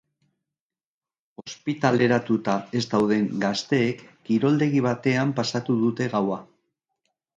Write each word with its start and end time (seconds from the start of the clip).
Ospitaleratuta 1.41 2.55
ez 2.79 2.83
dauden 2.93 3.29
gazteek 3.43 4.01
kiroldegi 4.31 4.83
batean 4.87 5.35
pasatu 5.41 5.77
dute 5.87 6.09
gaua. 6.19 6.45